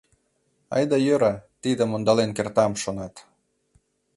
Айда 0.75 0.97
йӧра, 1.07 1.33
тидым 1.61 1.89
ондален 1.95 2.31
кертам, 2.37 2.73
шонат. 2.83 3.15